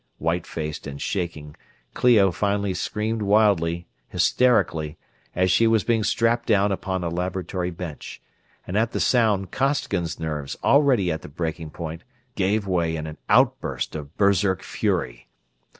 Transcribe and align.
White 0.17 0.47
faced 0.47 0.87
and 0.87 0.99
shaking, 0.99 1.55
Clio 1.93 2.31
finally 2.31 2.73
screamed 2.73 3.21
wildly, 3.21 3.85
hysterically, 4.09 4.97
as 5.35 5.51
she 5.51 5.67
was 5.67 5.83
being 5.83 6.03
strapped 6.03 6.47
down 6.47 6.71
upon 6.71 7.03
a 7.03 7.09
laboratory 7.09 7.69
bench; 7.69 8.19
and 8.65 8.75
at 8.75 8.93
the 8.93 8.99
sound 8.99 9.51
Costigan's 9.51 10.19
nerves, 10.19 10.57
already 10.63 11.11
at 11.11 11.21
the 11.21 11.29
breaking 11.29 11.69
point, 11.69 12.03
gave 12.33 12.65
way 12.65 12.95
in 12.95 13.05
an 13.05 13.19
outburst 13.29 13.95
of 13.95 14.17
Berserk 14.17 14.63
fury. 14.63 15.27